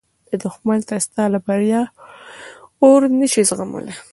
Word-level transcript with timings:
دښمن 0.43 0.77
ستا 1.05 1.23
د 1.33 1.35
بریا 1.45 1.81
اور 2.83 3.01
نه 3.19 3.27
شي 3.31 3.41
زغملی 3.49 3.93